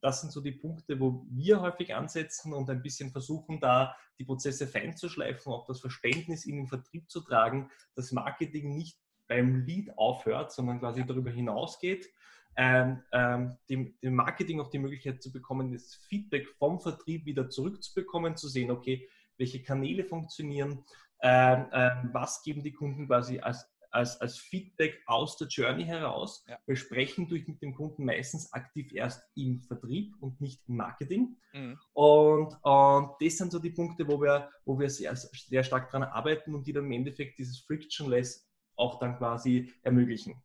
Das 0.00 0.20
sind 0.20 0.30
so 0.30 0.42
die 0.42 0.52
Punkte, 0.52 1.00
wo 1.00 1.24
wir 1.30 1.62
häufig 1.62 1.94
ansetzen 1.94 2.52
und 2.52 2.68
ein 2.68 2.82
bisschen 2.82 3.10
versuchen, 3.10 3.60
da 3.60 3.96
die 4.18 4.24
Prozesse 4.24 4.66
fein 4.66 4.94
zu 4.96 5.08
schleifen, 5.08 5.50
auch 5.50 5.64
das 5.64 5.80
Verständnis 5.80 6.44
in 6.44 6.56
den 6.56 6.66
Vertrieb 6.66 7.10
zu 7.10 7.22
tragen, 7.22 7.70
dass 7.94 8.12
Marketing 8.12 8.74
nicht 8.74 8.98
beim 9.26 9.64
Lead 9.64 9.96
aufhört, 9.96 10.52
sondern 10.52 10.80
quasi 10.80 11.06
darüber 11.06 11.30
hinausgeht. 11.30 12.12
Ähm, 12.56 13.02
ähm, 13.12 13.56
dem, 13.68 13.98
dem, 14.00 14.14
Marketing 14.14 14.60
auch 14.60 14.70
die 14.70 14.78
Möglichkeit 14.78 15.22
zu 15.22 15.32
bekommen, 15.32 15.72
das 15.72 15.94
Feedback 15.94 16.46
vom 16.58 16.78
Vertrieb 16.78 17.24
wieder 17.24 17.48
zurückzubekommen, 17.48 18.36
zu 18.36 18.48
sehen, 18.48 18.70
okay, 18.70 19.08
welche 19.38 19.62
Kanäle 19.62 20.04
funktionieren, 20.04 20.84
ähm, 21.22 21.66
ähm 21.72 22.10
was 22.12 22.42
geben 22.42 22.62
die 22.62 22.72
Kunden 22.72 23.06
quasi 23.06 23.40
als 23.40 23.66
als, 23.94 24.20
als 24.20 24.38
Feedback 24.38 25.00
aus 25.06 25.36
der 25.36 25.46
Journey 25.46 25.84
heraus. 25.84 26.44
Ja. 26.48 26.58
Wir 26.66 26.76
sprechen 26.76 27.28
durch 27.28 27.46
mit 27.46 27.62
dem 27.62 27.74
Kunden 27.74 28.04
meistens 28.04 28.52
aktiv 28.52 28.92
erst 28.92 29.22
im 29.36 29.62
Vertrieb 29.62 30.14
und 30.20 30.40
nicht 30.40 30.60
im 30.66 30.76
Marketing. 30.76 31.36
Mhm. 31.52 31.78
Und, 31.92 32.58
und 32.62 33.10
das 33.20 33.36
sind 33.36 33.52
so 33.52 33.60
die 33.60 33.70
Punkte, 33.70 34.06
wo 34.08 34.20
wir, 34.20 34.50
wo 34.64 34.78
wir 34.78 34.90
sehr, 34.90 35.14
sehr 35.14 35.62
stark 35.62 35.90
daran 35.90 36.08
arbeiten 36.08 36.54
und 36.54 36.66
die 36.66 36.72
dann 36.72 36.86
im 36.86 36.92
Endeffekt 36.92 37.38
dieses 37.38 37.60
Frictionless 37.60 38.48
auch 38.76 38.98
dann 38.98 39.16
quasi 39.16 39.72
ermöglichen 39.82 40.42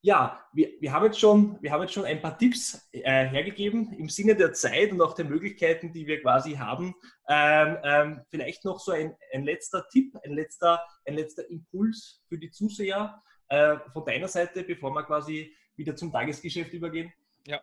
ja, 0.00 0.44
wir, 0.52 0.72
wir, 0.80 0.92
haben 0.92 1.06
jetzt 1.06 1.18
schon, 1.18 1.60
wir 1.60 1.72
haben 1.72 1.82
jetzt 1.82 1.92
schon 1.92 2.04
ein 2.04 2.22
paar 2.22 2.38
Tipps 2.38 2.88
äh, 2.92 3.26
hergegeben 3.26 3.92
im 3.94 4.08
Sinne 4.08 4.36
der 4.36 4.52
Zeit 4.52 4.92
und 4.92 5.00
auch 5.00 5.14
der 5.14 5.24
Möglichkeiten, 5.24 5.92
die 5.92 6.06
wir 6.06 6.22
quasi 6.22 6.52
haben. 6.52 6.94
Ähm, 7.28 7.78
ähm, 7.82 8.20
vielleicht 8.30 8.64
noch 8.64 8.78
so 8.78 8.92
ein, 8.92 9.16
ein, 9.32 9.44
letzter 9.44 9.86
Tipp, 9.88 10.14
ein 10.24 10.32
letzter, 10.32 10.84
ein 11.04 11.14
letzter 11.14 11.48
Impuls 11.50 12.22
für 12.28 12.38
die 12.38 12.50
Zuseher 12.50 13.20
äh, 13.48 13.76
von 13.92 14.04
deiner 14.04 14.28
Seite, 14.28 14.62
bevor 14.62 14.92
wir 14.92 15.02
quasi 15.02 15.54
wieder 15.76 15.96
zum 15.96 16.12
Tagesgeschäft 16.12 16.72
übergehen. 16.72 17.12
Ja, 17.46 17.60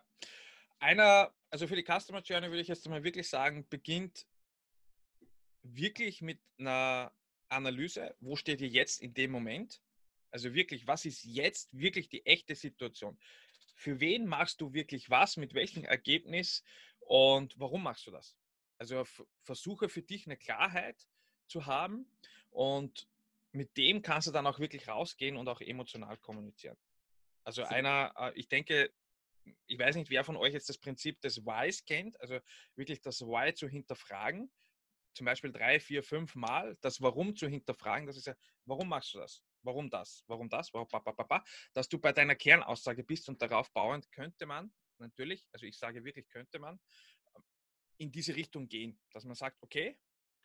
einer, 0.78 1.32
also 1.50 1.66
für 1.66 1.76
die 1.76 1.84
Customer 1.84 2.20
Journey 2.20 2.48
würde 2.48 2.60
ich 2.60 2.68
jetzt 2.68 2.86
mal 2.88 3.02
wirklich 3.02 3.28
sagen, 3.28 3.66
beginnt 3.70 4.26
wirklich 5.62 6.20
mit 6.20 6.40
einer 6.58 7.12
Analyse, 7.48 8.14
wo 8.20 8.36
steht 8.36 8.60
ihr 8.60 8.68
jetzt 8.68 9.00
in 9.00 9.14
dem 9.14 9.30
Moment? 9.30 9.80
Also 10.36 10.52
wirklich, 10.52 10.86
was 10.86 11.06
ist 11.06 11.24
jetzt 11.24 11.70
wirklich 11.72 12.10
die 12.10 12.26
echte 12.26 12.54
Situation? 12.54 13.18
Für 13.74 14.00
wen 14.00 14.26
machst 14.26 14.60
du 14.60 14.74
wirklich 14.74 15.08
was, 15.08 15.38
mit 15.38 15.54
welchem 15.54 15.82
Ergebnis 15.82 16.62
und 16.98 17.58
warum 17.58 17.82
machst 17.82 18.06
du 18.06 18.10
das? 18.10 18.36
Also 18.76 19.02
versuche 19.44 19.88
für 19.88 20.02
dich 20.02 20.26
eine 20.26 20.36
Klarheit 20.36 21.08
zu 21.46 21.64
haben 21.64 22.06
und 22.50 23.08
mit 23.52 23.78
dem 23.78 24.02
kannst 24.02 24.28
du 24.28 24.30
dann 24.30 24.46
auch 24.46 24.58
wirklich 24.58 24.88
rausgehen 24.88 25.38
und 25.38 25.48
auch 25.48 25.62
emotional 25.62 26.18
kommunizieren. 26.18 26.76
Also 27.42 27.62
einer, 27.62 28.12
äh, 28.18 28.38
ich 28.38 28.50
denke, 28.50 28.92
ich 29.66 29.78
weiß 29.78 29.96
nicht, 29.96 30.10
wer 30.10 30.22
von 30.22 30.36
euch 30.36 30.52
jetzt 30.52 30.68
das 30.68 30.76
Prinzip 30.76 31.18
des 31.22 31.46
Whys 31.46 31.82
kennt, 31.86 32.20
also 32.20 32.40
wirklich 32.74 33.00
das 33.00 33.22
Why 33.22 33.54
zu 33.54 33.68
hinterfragen, 33.68 34.52
zum 35.14 35.24
Beispiel 35.24 35.50
drei, 35.50 35.80
vier, 35.80 36.02
fünf 36.02 36.34
Mal 36.34 36.76
das 36.82 37.00
Warum 37.00 37.34
zu 37.34 37.48
hinterfragen, 37.48 38.06
das 38.06 38.18
ist 38.18 38.26
ja, 38.26 38.36
warum 38.66 38.90
machst 38.90 39.14
du 39.14 39.18
das? 39.18 39.42
Warum 39.66 39.90
das? 39.90 40.24
Warum 40.26 40.48
das? 40.48 40.70
Dass 41.72 41.88
du 41.88 41.98
bei 41.98 42.12
deiner 42.12 42.34
Kernaussage 42.34 43.04
bist 43.04 43.28
und 43.28 43.42
darauf 43.42 43.72
bauend 43.72 44.10
könnte 44.12 44.46
man 44.46 44.72
natürlich, 44.98 45.46
also 45.52 45.66
ich 45.66 45.78
sage 45.78 46.04
wirklich, 46.04 46.28
könnte 46.28 46.58
man 46.58 46.80
ähm, 47.34 47.42
in 47.98 48.12
diese 48.12 48.34
Richtung 48.34 48.68
gehen, 48.68 48.98
dass 49.12 49.24
man 49.24 49.34
sagt, 49.34 49.62
okay, 49.62 49.98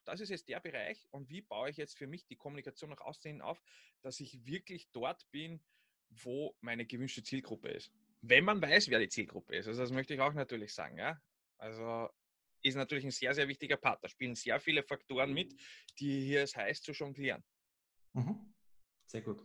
das 0.06 0.20
ist 0.20 0.30
jetzt 0.30 0.48
der 0.48 0.60
Bereich 0.60 1.08
und 1.12 1.30
wie 1.30 1.42
baue 1.42 1.70
ich 1.70 1.78
jetzt 1.78 1.98
für 1.98 2.08
mich 2.08 2.26
die 2.26 2.36
Kommunikation 2.36 2.90
nach 2.90 3.02
außen 3.02 3.42
auf, 3.42 3.62
dass 4.02 4.20
ich 4.20 4.46
wirklich 4.46 4.90
dort 4.92 5.30
bin, 5.32 5.64
wo 6.10 6.56
meine 6.62 6.86
gewünschte 6.86 7.24
Zielgruppe 7.24 7.70
ist. 7.70 7.92
Wenn 8.22 8.44
man 8.44 8.62
weiß, 8.62 8.90
wer 8.90 9.00
die 9.00 9.10
Zielgruppe 9.10 9.56
ist. 9.56 9.68
Also 9.68 9.82
das 9.82 9.92
möchte 9.92 10.14
ich 10.14 10.20
auch 10.20 10.34
natürlich 10.34 10.74
sagen. 10.74 10.98
Ja? 10.98 11.22
Also 11.58 12.10
ist 12.64 12.76
natürlich 12.76 13.06
ein 13.06 13.12
sehr, 13.12 13.34
sehr 13.34 13.48
wichtiger 13.48 13.78
Part. 13.78 14.04
Da 14.04 14.10
spielen 14.10 14.36
sehr 14.36 14.60
viele 14.60 14.84
Faktoren 14.84 15.34
mit, 15.34 15.54
die 16.00 16.22
hier 16.22 16.44
es 16.44 16.56
heißt 16.56 16.84
zu 16.84 16.92
jonglieren. 16.92 17.44
Mhm. 18.14 18.51
Sehr 19.12 19.22
gut. 19.22 19.42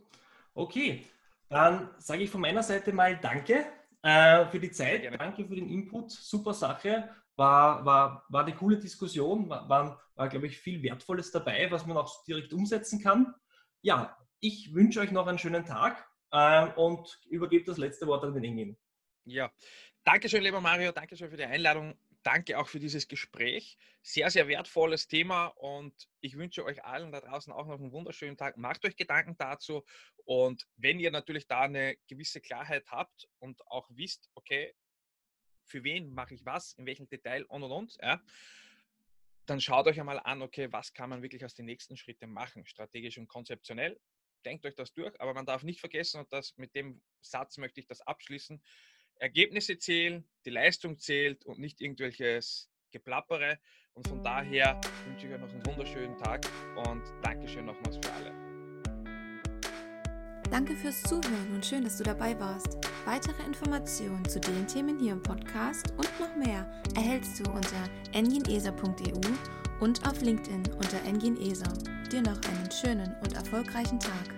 Okay, 0.53 1.05
dann 1.49 1.89
sage 1.97 2.23
ich 2.23 2.29
von 2.29 2.39
meiner 2.39 2.63
Seite 2.63 2.93
mal 2.93 3.19
Danke 3.19 3.65
äh, 4.01 4.45
für 4.45 4.61
die 4.61 4.71
Zeit, 4.71 5.13
danke 5.19 5.45
für 5.45 5.55
den 5.55 5.67
Input, 5.67 6.09
super 6.09 6.53
Sache. 6.53 7.09
War, 7.35 7.85
war, 7.85 8.25
war 8.29 8.45
eine 8.45 8.55
coole 8.55 8.77
Diskussion, 8.77 9.49
war, 9.49 9.67
war, 9.67 10.01
war 10.15 10.29
glaube 10.29 10.47
ich, 10.47 10.57
viel 10.57 10.81
Wertvolles 10.81 11.31
dabei, 11.31 11.69
was 11.69 11.85
man 11.85 11.97
auch 11.97 12.23
direkt 12.23 12.53
umsetzen 12.53 13.03
kann. 13.03 13.35
Ja, 13.81 14.17
ich 14.39 14.73
wünsche 14.73 15.01
euch 15.01 15.11
noch 15.11 15.27
einen 15.27 15.37
schönen 15.37 15.65
Tag 15.65 16.07
äh, 16.31 16.67
und 16.77 17.19
übergebe 17.29 17.65
das 17.65 17.77
letzte 17.77 18.07
Wort 18.07 18.23
an 18.23 18.33
den 18.35 18.45
Engin. 18.45 18.77
Ja, 19.25 19.51
danke 20.05 20.29
schön, 20.29 20.43
lieber 20.43 20.61
Mario, 20.61 20.93
danke 20.93 21.17
schön 21.17 21.29
für 21.29 21.35
die 21.37 21.43
Einladung 21.43 21.93
danke 22.23 22.57
auch 22.59 22.67
für 22.67 22.79
dieses 22.79 23.07
Gespräch. 23.07 23.77
Sehr, 24.01 24.29
sehr 24.29 24.47
wertvolles 24.47 25.07
Thema 25.07 25.47
und 25.47 25.93
ich 26.21 26.37
wünsche 26.37 26.63
euch 26.63 26.83
allen 26.83 27.11
da 27.11 27.21
draußen 27.21 27.51
auch 27.51 27.67
noch 27.67 27.79
einen 27.79 27.91
wunderschönen 27.91 28.37
Tag. 28.37 28.57
Macht 28.57 28.85
euch 28.85 28.95
Gedanken 28.95 29.35
dazu 29.37 29.83
und 30.25 30.67
wenn 30.75 30.99
ihr 30.99 31.11
natürlich 31.11 31.47
da 31.47 31.61
eine 31.61 31.97
gewisse 32.07 32.41
Klarheit 32.41 32.85
habt 32.87 33.27
und 33.39 33.65
auch 33.67 33.89
wisst, 33.91 34.29
okay, 34.35 34.73
für 35.65 35.83
wen 35.83 36.13
mache 36.13 36.33
ich 36.33 36.45
was, 36.45 36.73
in 36.73 36.85
welchem 36.85 37.07
Detail 37.09 37.43
und 37.45 37.63
und 37.63 37.71
und, 37.71 37.97
ja, 38.01 38.21
dann 39.45 39.61
schaut 39.61 39.87
euch 39.87 39.99
einmal 39.99 40.19
an, 40.19 40.41
okay, 40.41 40.71
was 40.71 40.93
kann 40.93 41.09
man 41.09 41.21
wirklich 41.21 41.43
als 41.43 41.55
die 41.55 41.63
nächsten 41.63 41.97
Schritte 41.97 42.27
machen, 42.27 42.65
strategisch 42.65 43.17
und 43.17 43.27
konzeptionell. 43.27 43.99
Denkt 44.45 44.65
euch 44.65 44.75
das 44.75 44.93
durch, 44.93 45.19
aber 45.19 45.33
man 45.33 45.45
darf 45.45 45.63
nicht 45.63 45.79
vergessen, 45.79 46.19
und 46.19 46.31
das 46.31 46.55
mit 46.57 46.75
dem 46.75 47.01
Satz 47.21 47.57
möchte 47.57 47.79
ich 47.79 47.87
das 47.87 48.01
abschließen, 48.01 48.61
Ergebnisse 49.19 49.77
zählen, 49.77 50.23
die 50.45 50.49
Leistung 50.49 50.97
zählt 50.99 51.45
und 51.45 51.59
nicht 51.59 51.81
irgendwelches 51.81 52.69
Geplappere. 52.91 53.59
Und 53.93 54.07
von 54.07 54.23
daher 54.23 54.79
wünsche 55.07 55.27
ich 55.27 55.33
euch 55.33 55.39
noch 55.39 55.49
einen 55.49 55.65
wunderschönen 55.65 56.17
Tag 56.17 56.45
und 56.75 57.03
Dankeschön 57.23 57.65
nochmals 57.65 57.97
für 57.97 58.13
alle. 58.13 58.47
Danke 60.51 60.75
fürs 60.75 61.03
Zuhören 61.03 61.53
und 61.53 61.65
schön, 61.65 61.83
dass 61.83 61.97
du 61.97 62.03
dabei 62.03 62.39
warst. 62.39 62.77
Weitere 63.05 63.43
Informationen 63.43 64.23
zu 64.29 64.39
den 64.39 64.65
Themen 64.67 64.99
hier 64.99 65.13
im 65.13 65.23
Podcast 65.23 65.91
und 65.97 66.19
noch 66.19 66.35
mehr 66.35 66.65
erhältst 66.95 67.39
du 67.39 67.51
unter 67.51 67.89
engineser.eu 68.13 69.19
und 69.81 70.07
auf 70.07 70.21
LinkedIn 70.21 70.71
unter 70.73 71.03
engineser. 71.05 71.73
Dir 72.11 72.21
noch 72.21 72.41
einen 72.43 72.71
schönen 72.71 73.13
und 73.21 73.33
erfolgreichen 73.33 73.99
Tag. 73.99 74.36